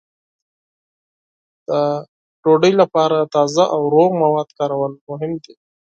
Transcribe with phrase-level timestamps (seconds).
[1.67, 1.69] د
[2.43, 5.53] ډوډۍ لپاره تازه او روغ مواد کارول مهم دي.